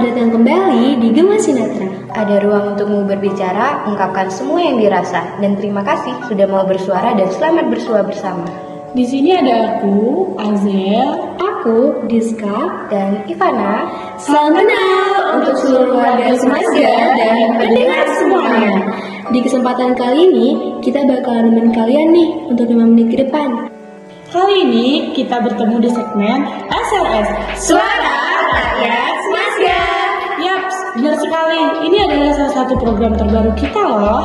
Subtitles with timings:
[0.00, 1.84] selamat datang kembali di Gema Sinatra.
[2.16, 7.28] Ada ruang untukmu berbicara, ungkapkan semua yang dirasa, dan terima kasih sudah mau bersuara dan
[7.28, 8.48] selamat bersua bersama.
[8.96, 16.96] Di sini ada aku, Azel, Aku, Diska, Dan Ivana, Salam kenal untuk seluruh warga Semasga
[17.20, 18.72] dan pendengar semuanya.
[19.28, 20.48] Di kesempatan kali ini,
[20.80, 23.68] kita bakalan nemenin kalian nih untuk 5 menit ke depan.
[24.32, 27.28] kali ini kita bertemu di segmen SRS.
[27.68, 28.29] Suara
[32.60, 34.24] satu program terbaru kita loh.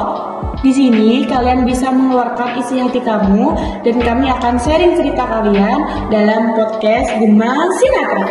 [0.59, 3.55] Di sini kalian bisa mengeluarkan isi hati kamu
[3.87, 5.79] dan kami akan sharing cerita kalian
[6.11, 8.27] dalam podcast Gema Sinatra.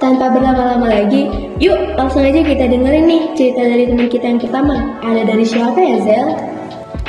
[0.00, 1.28] Tanpa berlama-lama lagi,
[1.60, 4.96] yuk langsung aja kita dengerin nih cerita dari teman kita yang pertama.
[5.04, 6.28] Ada dari siapa ya, Zel?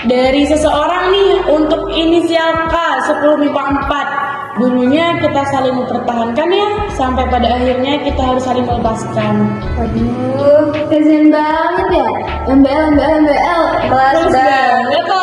[0.01, 2.75] Dari seseorang nih untuk inisial K
[3.21, 4.10] 10 MIPA 4
[4.59, 9.47] Dulunya kita saling mempertahankan ya Sampai pada akhirnya kita harus saling melepaskan
[9.79, 12.09] Waduh, kasihan banget ya.
[12.51, 13.63] MBL, MBL, MBL.
[13.87, 15.05] kelas banget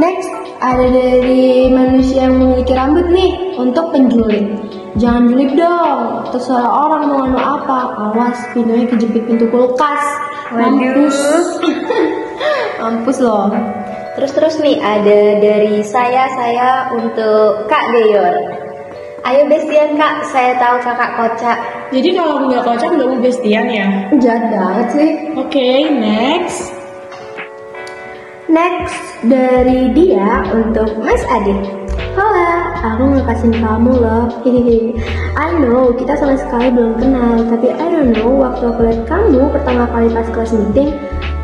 [0.00, 0.32] Next,
[0.64, 4.48] ada dari manusia yang memiliki rambut nih untuk penculik.
[4.96, 7.78] Jangan julid dong, terserah orang mau nganu apa.
[8.10, 10.02] Awas, pintunya kejepit pintu kulkas.
[10.50, 11.18] Mampus.
[12.80, 13.52] Mampus loh.
[14.18, 18.34] Terus-terus nih ada dari saya, saya untuk Kak Deyor.
[19.22, 21.58] Ayo bestian Kak, saya tahu kakak kocak.
[21.94, 23.86] Jadi kalau nggak kocak nggak mau bestian ya
[24.18, 25.10] Jahat banget sih.
[25.38, 26.80] Oke next
[28.50, 31.70] Next, dari dia untuk Mas Adit.
[32.18, 32.50] Halo,
[32.82, 34.26] aku ngekasin kamu loh.
[34.42, 34.98] Hehehe.
[35.38, 39.54] I know kita sama sekali belum kenal, tapi I don't know waktu aku lihat kamu
[39.54, 40.90] pertama kali pas kelas meeting,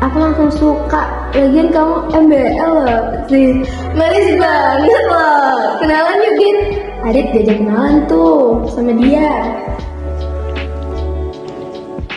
[0.01, 1.03] aku langsung suka.
[1.33, 3.61] Lagian kamu MBL loh, sih.
[3.93, 5.77] Manis banget loh.
[5.81, 6.59] Kenalan yuk, Dit.
[7.05, 9.29] Adit diajak kenalan tuh sama dia.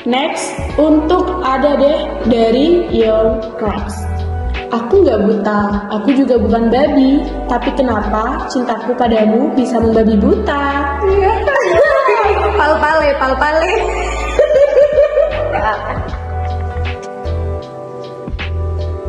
[0.09, 4.01] Next untuk ada deh dari Your Crocs
[4.73, 7.21] Aku nggak buta, aku juga bukan babi
[7.53, 10.97] Tapi kenapa cintaku padamu bisa membabi buta?
[12.59, 13.73] Pal-pale, pal-pale.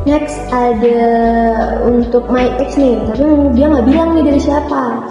[0.02, 1.02] Next ada
[1.86, 3.22] untuk my ex nih, tapi
[3.54, 5.06] dia nggak bilang nih dari siapa.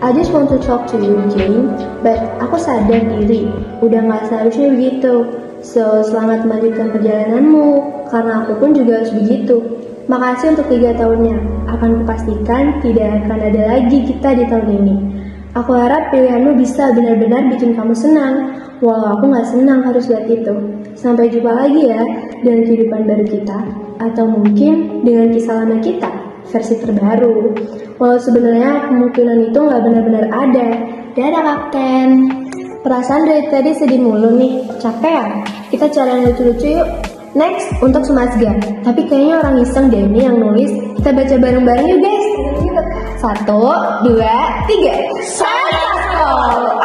[0.00, 3.52] I just want to talk to you, Jane, but aku sadar diri,
[3.84, 5.28] udah nggak seharusnya begitu.
[5.60, 7.68] So, selamat melanjutkan perjalananmu,
[8.08, 9.60] karena aku pun juga harus begitu.
[10.08, 11.36] Makasih untuk tiga tahunnya,
[11.76, 14.96] akan kupastikan tidak akan ada lagi kita di tahun ini.
[15.52, 20.80] Aku harap pilihanmu bisa benar-benar bikin kamu senang, walau aku nggak senang harus lihat itu.
[20.96, 22.00] Sampai jumpa lagi ya
[22.40, 23.58] dengan kehidupan baru kita,
[24.00, 26.08] atau mungkin dengan kisah lama kita,
[26.48, 27.52] versi terbaru.
[28.00, 30.68] Walau sebenarnya kemungkinan itu nggak benar-benar ada.
[31.12, 32.08] Dadah kapten.
[32.80, 35.26] Perasaan dari tadi sedih mulu nih, capek ya?
[35.68, 36.88] Kita cari yang lucu-lucu yuk.
[37.36, 38.56] Next, untuk Sumasga.
[38.82, 40.72] Tapi kayaknya orang iseng deh ini yang nulis.
[40.96, 42.26] Kita baca bareng-bareng yuk guys.
[43.20, 43.68] Satu,
[44.08, 44.96] dua, tiga.
[45.28, 46.80] Salah.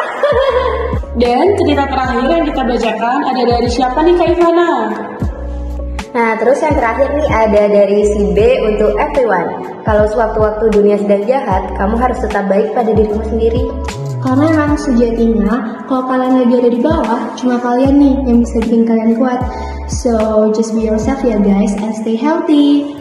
[1.16, 4.72] Dan cerita terakhir yang kita bacakan ada dari siapa nih Kak Ivana?
[6.16, 9.68] Nah, terus yang terakhir nih ada dari si B untuk everyone.
[9.84, 13.68] Kalau sewaktu-waktu dunia sedang jahat, kamu harus tetap baik pada dirimu sendiri.
[14.24, 18.88] Karena emang sejatinya kalau kalian lagi ada di bawah, cuma kalian nih yang bisa bikin
[18.88, 19.44] kalian kuat.
[19.92, 20.16] So
[20.56, 22.96] just be yourself ya guys and stay healthy.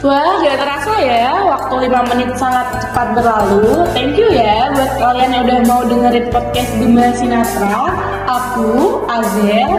[0.00, 3.84] Wah, gak terasa ya, waktu 5 menit sangat cepat berlalu.
[3.92, 7.92] Thank you ya buat kalian yang udah mau dengerin podcast Gema Sinatra.
[8.24, 9.76] Aku, Azel,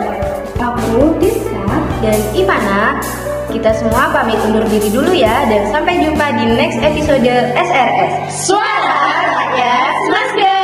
[0.61, 1.56] Aku Diska.
[2.03, 3.01] Dan Ivana,
[3.49, 8.13] kita semua pamit undur diri dulu ya dan sampai jumpa di next episode SRS.
[8.45, 8.97] Suara
[9.33, 10.56] Rakyat Semasga.